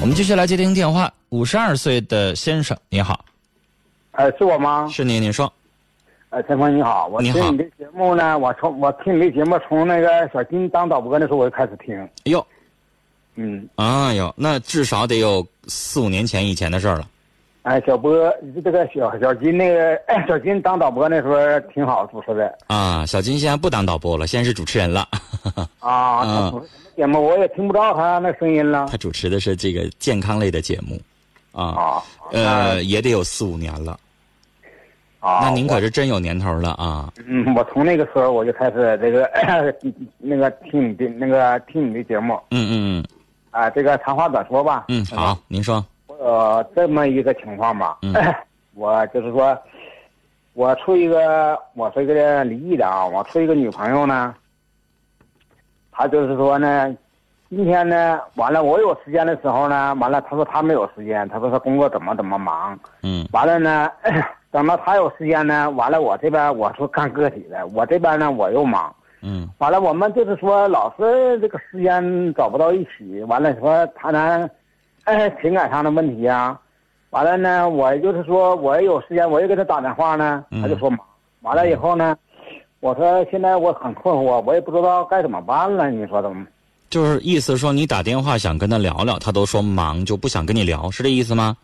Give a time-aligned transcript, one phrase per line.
[0.00, 1.12] 我们继续来接听电话。
[1.30, 3.24] 五十二岁的先生，你好，
[4.12, 4.88] 呃，是我吗？
[4.90, 5.52] 是您，您说。
[6.30, 12.46] 呃，陈峰你好，我听你的节目呢，我从我听你的节目从那个小金当导播那时候我就开始听，哎呦，
[13.34, 17.08] 嗯，哎呦，那至少得有四五年前以前的事儿了。
[17.62, 18.32] 哎，小波
[18.64, 21.36] 这个小小金那个 小金当导播那时候
[21.74, 25.06] 挺好主持的啊，小金现在不当导播了，现在是主持人了。
[25.80, 28.88] 啊，他主持什么节目我也听不着他那声音了。
[28.90, 31.00] 他主持的是这个健康类的节目，
[31.52, 32.02] 啊，啊，
[32.32, 33.96] 呃，也得有四五年了。
[35.20, 37.12] 啊，那您可是真有年头了啊！
[37.24, 39.30] 嗯，我从那个时候我就开始这个
[40.18, 42.34] 那个听你的那个听你的节目。
[42.50, 43.04] 嗯嗯嗯。
[43.52, 45.84] 啊，这个长话短说吧，嗯嗯，好，您说。
[46.08, 48.12] 呃，这么一个情况吧，嗯。
[48.74, 49.56] 我就是说，
[50.54, 54.34] 我处一个，我是一个离异的啊，我处一个女朋友呢，
[55.98, 56.96] 她就是说呢，
[57.50, 63.26] 今天呢，完了我有时间的时候呢，完了他说他没有时间，他说他工作怎么怎么忙，嗯。
[63.32, 63.90] 完了呢，
[64.52, 69.48] 等到他有时间呢，完了我这边我说干个体的，我这边呢我又忙，嗯。
[69.58, 74.48] 完了，我们就是说老是这个时间找不到一起，完了说谈谈，
[75.02, 76.56] 哎， 情感上的问题啊，
[77.10, 80.62] 完了呢，我就是说我也有时间，我也给他打电话呢，嗯。
[80.62, 81.00] 他就说忙，
[81.40, 82.16] 完了以后呢，
[82.80, 86.46] 我说现在我很困惑，我也不知道该怎么办了，你说怎么？
[86.90, 91.56] 就是意思说你打电话想跟他聊聊，他都说忙，就不想跟你聊，是这意思吗？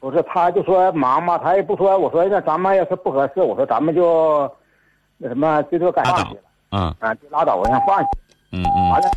[0.00, 4.50] 不是，他就说忙嘛，他也不说，我说那咱们要是不合适，我说咱们就
[5.18, 6.40] 那什么，最多改放弃了
[6.70, 8.08] 啊，啊，就拉倒，我想放弃，
[8.52, 8.90] 嗯嗯。
[8.90, 9.10] 完了。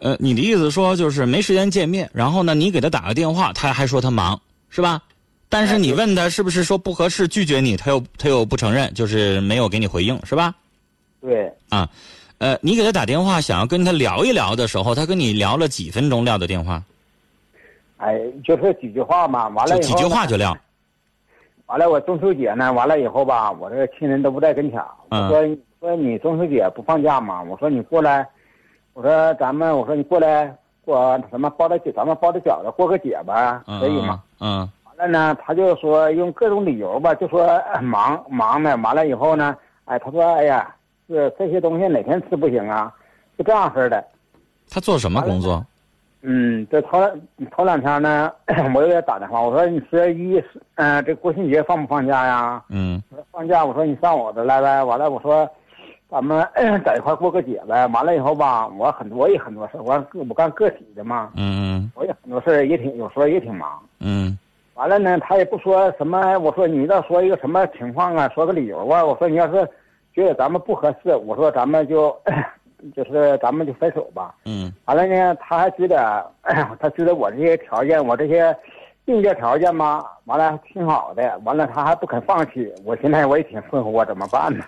[0.00, 5.00] 呃，你的意思说就是没时间见面，然后呢，你给他打个电话，他还说他忙，是吧？
[5.48, 10.54] 但是你问他是不是说不合适，拒绝你，他又他又不承认，就是没有给你回应，是吧？
[11.20, 11.88] 对，啊，
[12.38, 16.82] 呃，你给他打电话想要跟他聊一聊的时候，他跟你聊了几分钟撂的电话，
[17.98, 20.56] 哎，就说几句话嘛，完了以后就几句话就撂。
[21.66, 24.80] 完了，我中秋节呢，完了以后吧，我这个亲人都不在跟前。
[25.10, 27.42] 嗯我说，说你中秋节不放假吗？
[27.42, 28.26] 我说你过来，
[28.94, 34.22] 我说咱们，我说你过来过什么包的饺，咱们包的饺子过个节吧，嗯可以吗？？
[34.40, 38.74] 嗯完了呢，他就说用各种理由吧，就说哎忙忙的。
[38.78, 40.74] 完了以后呢，哎，他说哎呀，
[41.08, 42.92] 这这些东西哪天吃不行啊？
[43.38, 44.04] 就这样式的。
[44.70, 45.64] 他做什么工作？
[46.22, 47.00] 嗯，这头
[47.50, 48.30] 头两天呢，
[48.74, 50.42] 我又给他打电话，我说你十月一，
[50.74, 52.62] 嗯、这国庆节放不放假呀？
[52.68, 54.82] 嗯我说放假，我说你上我这来呗。
[54.82, 55.48] 完了，我说
[56.10, 56.46] 咱们
[56.84, 57.86] 在一块过个节呗。
[57.86, 63.80] 完了以后吧，我很我也很多事，我我干个体的嘛，嗯我也很多事儿也挺有时候也挺忙。
[64.00, 64.36] 嗯
[64.74, 69.04] 完了呢，他也不说什么，我说你倒说一个什么情况啊，说个理由啊。
[69.04, 69.68] 我说你要是
[70.18, 72.16] 觉得咱们不合适，我说咱们就
[72.96, 74.34] 就是咱们就分手吧。
[74.46, 76.28] 嗯完了呢，他还觉得，
[76.80, 78.56] 他觉得我这些条件，我这些
[79.04, 84.64] 硬件条件嘛，完了挺好的，完了他还不肯放弃，我现在我也挺困惑，我怎么办呢？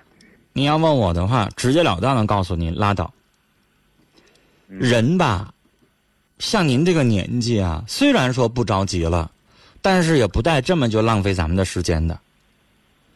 [0.53, 3.11] 你要问我的话，直截了当的告诉您，拉倒。
[4.69, 5.53] 嗯人吧，
[6.39, 9.29] 像您这个年纪啊，虽然说不着急了，
[9.83, 12.17] 但是也不带这么就浪费咱们的时间的。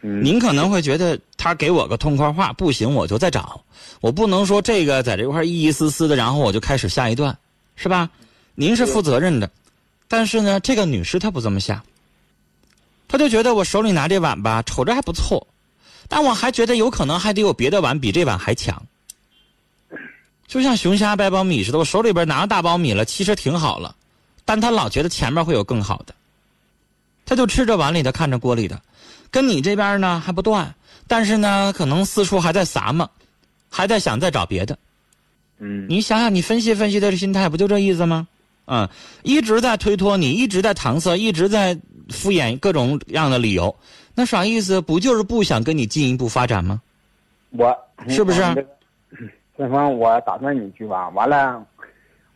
[0.02, 3.60] 嗯，您可能会觉得他给我个痛快话，不行我就再找，
[4.00, 7.36] 我不能说这个在这块一一丝丝的，然后我就开始下一段，
[7.76, 8.08] 是吧？
[8.54, 9.50] 您是负责任的，
[10.08, 11.82] 但是呢，这个女士她不这么想，
[13.06, 15.46] 她就觉得我手里拿这碗吧，瞅着还不错，
[16.08, 18.82] 但我还觉得有可能还得有别的碗比这碗还强。
[20.48, 23.94] 就像熊瞎掰苞米似的，我手里边拿着大苞米了，其实挺好了，
[24.46, 26.14] 但她老觉得前面会有更好的，
[27.26, 28.80] 她就吃着碗里的，看着锅里的。
[29.30, 30.72] 跟你这边呢还不断，
[31.06, 33.08] 但是呢，可能四处还在撒嘛，
[33.70, 34.78] 还在想再找别的。
[35.58, 38.26] 嗯，你想想，你分析分析他的心态，不就这意思吗？
[38.66, 38.88] 嗯，
[39.22, 41.78] 一直在推脱你，一直在搪塞，一直在
[42.08, 43.74] 敷衍各种样的理由，
[44.14, 44.80] 那啥意思？
[44.80, 46.80] 不就是不想跟你进一步发展吗？
[47.50, 47.76] 我
[48.08, 48.66] 是不是这个
[49.56, 51.08] 先锋，我打断你一句吧。
[51.10, 51.64] 完了，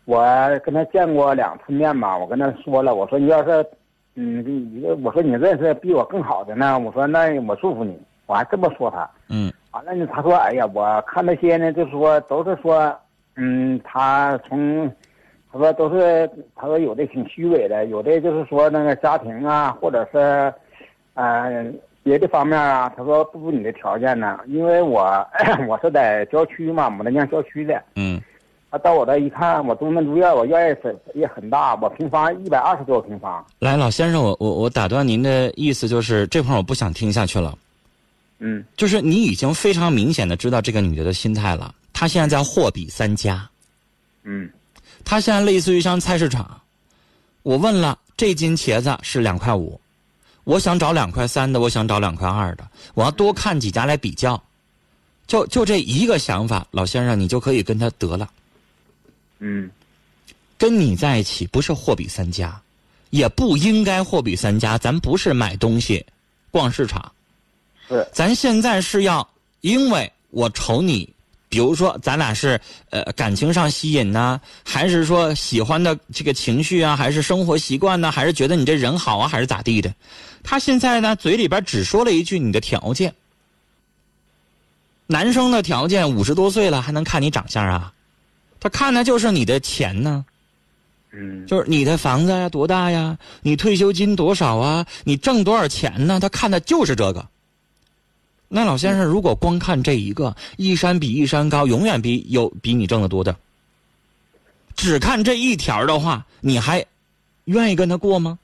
[0.04, 0.22] 我
[0.64, 3.66] 跟他见过两次面吧，我跟他说了，我说你要是，
[4.14, 9.08] 嗯，你我说你认识比我更好的呢，我说那我祝福你，我还这么说他。
[9.28, 12.92] 嗯完了呢，他说：“哎呀，我看那些呢，就是说都是说，
[13.36, 14.90] 嗯，他从，
[15.52, 20.52] 他说都是，他说有的挺虚伪的，有的就是说那个家庭啊，或者是，
[21.14, 21.64] 呃，
[22.02, 25.24] 别的方面啊，他说不如你的条件呢，因为我
[25.68, 28.20] 我是在郊区嘛，牡丹江郊区的，嗯
[28.70, 37.54] 他到我这一看，我东门住院，我院也很也很大，我平方一百二十多平方，来，老先生，我我我打断您的意思就是这块儿我不想听下去了。
[38.38, 43.48] 嗯就是你已经非常明显的知道这个女的的心态了，她现在在货比三家，
[44.22, 44.48] 嗯
[45.04, 46.60] 她现在类似于像菜市场，
[47.42, 49.80] 我问了，这斤茄子是两块五，
[50.44, 54.40] 我想找两块三的，我想找两块二的，我要多看几家来比较。
[55.26, 58.30] 就就这一个想法，老先生，你就可以跟他得了。
[59.40, 59.70] 嗯
[60.56, 62.58] 跟你在一起不是货比三家，
[63.10, 64.78] 也不应该货比三家。
[64.78, 66.04] 咱不是买东西、
[66.50, 67.12] 逛市场，
[67.88, 69.26] 是咱现在是要，
[69.62, 71.12] 因为我瞅你，
[71.48, 79.92] 比如说咱俩是呃感情上吸引呢，还是说喜欢的这个情绪啊，还是生活习惯呢，还是觉得你这人好啊，还是咋地的？
[80.44, 83.14] 他现在呢嘴里边只说了一句你的条件。
[85.06, 87.92] 男生的条件五十多岁了还能看你长相啊？
[88.60, 90.24] 他看的就是你的钱呢。
[91.10, 93.16] 嗯就是你的房子呀多大呀？
[93.40, 94.86] 你退休金多少啊？
[95.04, 96.20] 你挣多少钱呢？
[96.20, 97.26] 他看的就是这个。
[98.48, 103.36] 那老先生，如果光看这一个，一山比一山高，永远比有比你挣的多的。
[104.74, 106.84] 只看这一条的话，你还
[107.44, 108.38] 愿意跟他过吗？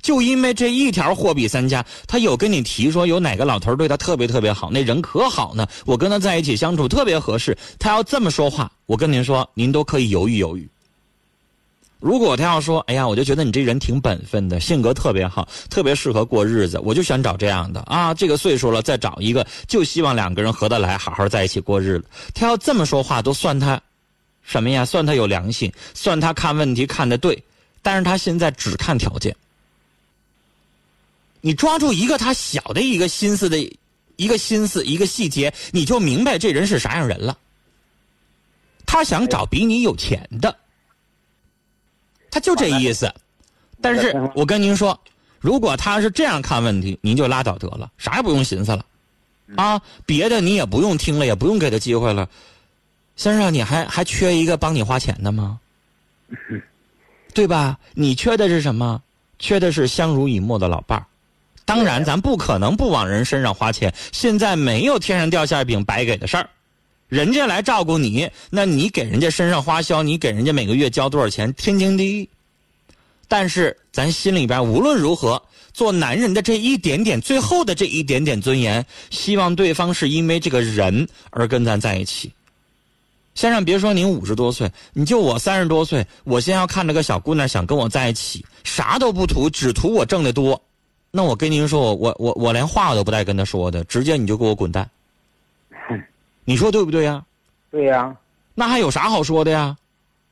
[0.00, 7.58] 就因为这一条货比三家，他有跟你提说有哪个老头对他特别特别好，那人可好呢，我跟他在一起相处特别合适。
[7.78, 10.68] 他要这么说话，我跟您说，您都可以犹豫犹豫。
[12.00, 18.14] 如果他要说：“哎呀，我就觉得你这人挺本分的，性格特别好，特别适合过日子，我就想找这样的啊。
[18.14, 22.04] 这个岁数了，再找一个，就希望两个人合得来，好好在一起过日子。”
[22.34, 23.80] 他要这么说话，都算他
[24.44, 24.84] 什么呀？
[24.84, 27.42] 算他有良心，算他看问题看得对。
[27.82, 29.34] 但是他现在只看条件。
[31.40, 33.58] 你抓住一个他小的一个心思的
[34.16, 37.36] 一个心思一个细节，你就明白这人是啥样人了。
[38.86, 40.56] 他想找比你有钱的。
[42.38, 43.12] 他就这意思，
[43.82, 44.96] 但是我跟您说，
[45.40, 48.84] 如果他是这样看问题，您就拉倒得了，啥也不用寻思了，
[49.56, 52.28] 啊，别的你也不用听了，也不用给他机会了。
[53.16, 55.58] 先生，你还还缺一个帮你花钱的吗？
[57.34, 57.76] 对吧？
[57.94, 59.02] 你缺的是什么？
[59.40, 61.06] 缺的是相濡以沫的老伴儿。
[61.64, 63.92] 当然，咱不可能不往人身上花钱。
[64.12, 66.48] 现在没有天上掉馅饼白给的事儿。
[67.08, 72.28] 人家来照顾你，那你给人家身上花销，你给人家每个月交多少钱，天经地义。
[73.26, 82.30] 但是咱心里边无论如何，做男人的这一点点，最后的这一点点尊严，希望对方是因为这个人而跟咱在一起。
[83.34, 90.60] 先生，别说您五十多岁，你就我三十多岁，我先要看着个小姑娘想跟我在一起，啥都不图，只图我挣得多，
[91.10, 94.90] 那我跟您说，我我我我连话我都不带跟他说的，直接你就给我滚蛋。
[96.48, 97.22] 你说对不对呀？
[97.70, 98.16] 对呀。
[98.54, 99.76] 那还有啥好说的呀？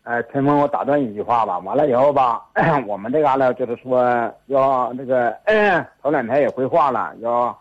[0.05, 1.59] 哎，陈峰，我打断一句话吧。
[1.59, 2.41] 完了以后吧，
[2.89, 4.03] 我们这嘎达就是说
[4.47, 5.37] 要那个，
[6.03, 7.55] 头两天也规划了，要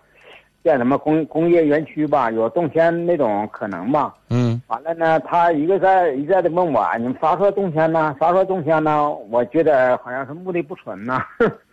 [0.63, 4.13] 建什么工工业园区吧，有动迁那种可能吧。
[4.29, 4.61] 嗯。
[4.67, 8.15] 完了呢，他一个在一再的问我，你们啥时候动迁呢？
[8.21, 9.09] 啥时候动迁呢？
[9.29, 11.21] 我觉得好像是目的不纯呐。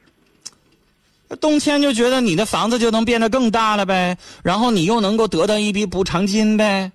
[1.41, 6.93] 动迁就觉得你的房子就能变得更大了呗，然后你又能够得到一笔补偿金呗，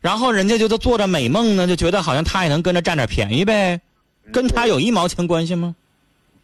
[0.00, 3.80] 然后人家就都做着美梦呢，就觉得好像他也能跟着占点便宜呗，
[4.32, 5.74] 跟他有一毛钱关系吗？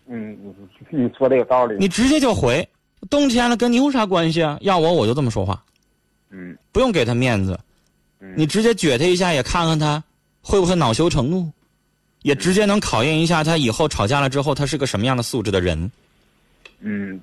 [0.07, 0.37] 嗯，
[0.91, 1.77] 你说的有道理。
[1.79, 2.67] 你直接就回，
[3.11, 4.57] 动迁了跟你有啥关系啊？
[4.63, 5.63] 要我我就这么说话。
[6.31, 6.57] 嗯。
[6.73, 7.59] 不用给他面子，
[8.35, 10.03] 你直接撅他一下，也看看他
[10.41, 11.51] 会不会恼羞成怒，
[12.23, 15.91] 也直接能考验一下他以后吵架了之后他是个什么样的素质的人。
[16.81, 17.21] 嗯，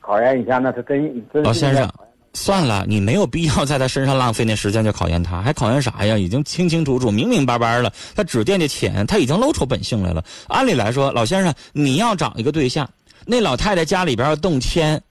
[0.00, 1.42] 考验一下，那是真真。
[1.42, 1.88] 老先生，
[2.32, 6.16] 算了，你没有必要在他身上浪费那时间去考验他，还考验啥呀？
[6.16, 10.24] 已经清清楚楚、明明白白了，他只惦记钱，他已经露出本性来了。
[10.48, 12.88] 按理来说，老先生，你要找一个对象，
[13.26, 15.02] 那老太太家里边要动迁，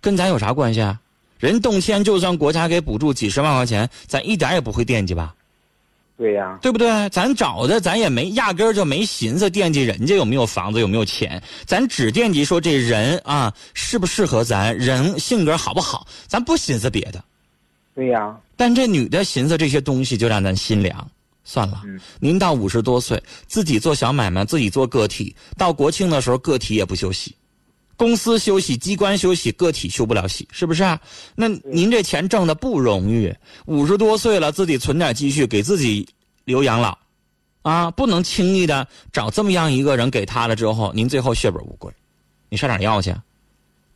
[0.00, 0.98] 跟咱有啥关系啊？
[1.38, 5.34] 人动迁就算国家给补助几十万块钱，咱一点也不会惦记吧？
[6.22, 7.08] 对呀，对不对？
[7.08, 17.24] 咱找的咱也没压根儿就没寻思惦记人家有没有房子有没有钱，咱只惦记说这人啊适不适合咱，人性格好不好，咱不寻思别的。
[17.92, 18.36] 对呀。
[18.56, 21.10] 但这女的寻思这些东西就让咱心凉。
[21.42, 21.82] 算了，
[22.20, 27.34] 您到五十多岁，自己做小买卖，自己做个体，到国庆的时候个体也不休息，
[28.02, 31.00] 公司休息，机关休息，个体休不了息，是不是啊？
[31.36, 33.32] 那您这钱挣的不容易，
[33.66, 36.04] 五十多岁了，自己存点积蓄给自己
[36.44, 36.98] 留养老，
[37.62, 41.92] 啊，不能轻易的找这么样一个人给他了之后，您最后血本无归，
[42.48, 43.14] 你上哪要去？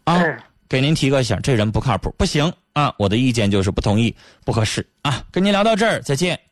[0.05, 0.23] 啊，
[0.69, 2.95] 给您提个醒，这人不靠谱，不行啊！
[3.01, 5.25] 我的意见就是不同意，不合适啊！
[5.33, 6.46] 跟您聊到这儿，再见。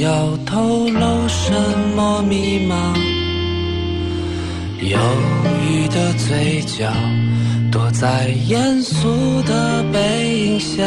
[0.00, 1.52] 要透露什
[1.96, 2.94] 么密码？
[4.80, 4.98] 忧
[5.68, 6.88] 郁的嘴角，
[7.72, 10.84] 躲在严肃的背影下，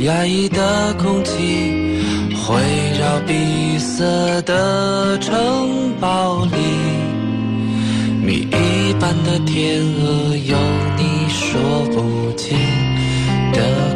[0.00, 2.00] 压抑的空气
[2.36, 2.62] 环
[3.00, 4.04] 绕闭塞
[4.42, 6.58] 的城堡里，
[8.22, 10.58] 谜一般的天鹅有
[10.98, 11.58] 你说
[11.94, 12.58] 不尽
[13.52, 13.95] 的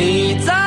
[0.00, 0.59] 你在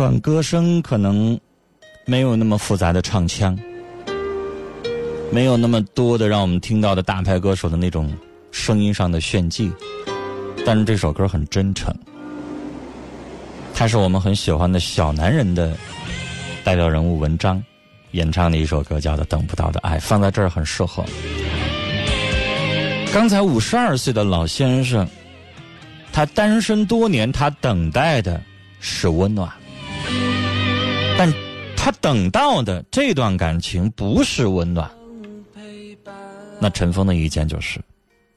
[0.00, 1.38] 管歌声可能
[2.06, 3.54] 没有那么复杂的唱腔，
[5.30, 8.10] 没有那么多的让我们听到的大牌歌手的那种
[8.50, 9.70] 声音上的炫技，
[10.64, 11.94] 但是这首歌很真诚。
[13.74, 15.76] 他是我们很喜欢的小男人的
[16.64, 17.62] 代表人物文章
[18.12, 21.04] 演唱的一首歌，叫做《等不到的爱》，放在这儿很适合。
[23.12, 25.06] 刚才五十二岁的老先生，
[26.10, 28.40] 他单身多年，他等待的
[28.80, 29.46] 是温暖，
[31.20, 31.30] 但
[31.76, 34.90] 他等到的这段感情不是温暖。
[36.58, 37.78] 那陈峰的意见就是，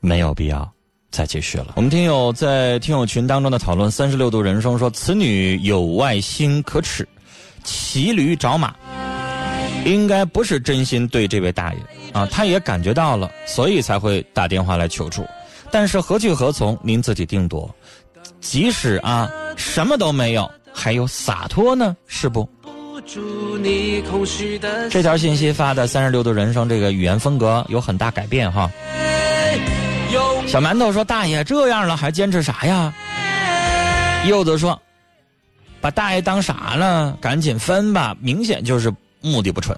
[0.01, 0.69] 没有必要
[1.09, 1.75] 再继续了。
[1.77, 7.07] 我们听友在听友群当中的讨论，三十六度人生说：“此女有外心可耻，
[7.63, 8.75] 骑驴找马，
[9.85, 11.79] 应该不是真心对这位大爷
[12.11, 15.25] 啊，他也感觉到了，所以才会打电话来求助。
[15.71, 17.73] 但是何去何从，您自己定夺。
[18.41, 22.45] 即使啊什么都没有，还有洒脱呢，是不？”
[24.89, 28.69] 这条信息发的三十六度人生，这个语言风格有很大改变哈。
[30.47, 32.93] 小馒头说：“大爷这样了还坚持啥呀？”
[34.25, 34.79] 柚子说
[35.81, 37.17] ：“把大爷当啥了？
[37.19, 39.77] 赶紧分吧，明显就是目的不纯。”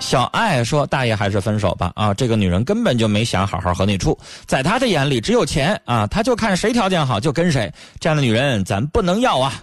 [0.00, 2.12] 小爱说：“大爷还是分手吧啊！
[2.14, 9.62] 这个女人根本就没想好好和你处，在她的眼里只有钱啊，她就看谁条件好就跟谁，这样的女人咱不能要啊。”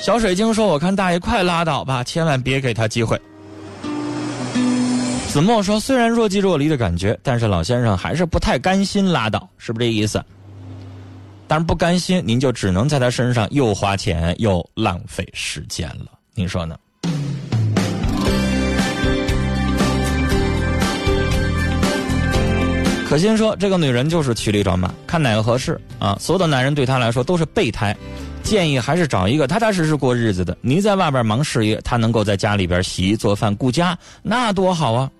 [0.00, 3.20] 小水晶说：“我看大爷快拉倒吧，千万别给他机会。”
[5.28, 10.24] 子墨说：“虽然若即若离的感觉，但是老先生还是不太甘心拉倒，是不是这意思？
[11.46, 16.76] 但是不甘心，您就只能在他身上又花钱又浪费时间了，您说呢？”
[23.06, 26.16] 可心说：“这个女人就是骑驴找马，看哪个合适啊！
[26.18, 27.94] 所有的男人对她来说都是备胎。”
[28.42, 30.56] 建议还是找一个踏踏实实过日子的。
[30.60, 35.10] 你在外边忙事业，他能够在家里边洗衣做饭顾家，那多好啊！